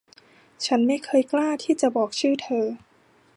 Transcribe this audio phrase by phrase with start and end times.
[0.65, 2.65] ฉันไม่เคยกล้าที่จะบอกชื่อเธอ